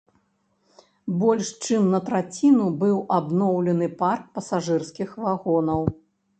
Больш 1.23 1.51
чым 1.65 1.83
на 1.97 1.99
траціну 2.07 2.65
быў 2.85 2.97
абноўлены 3.19 3.93
парк 4.03 4.23
пасажырскіх 4.41 5.09
вагонаў. 5.29 5.81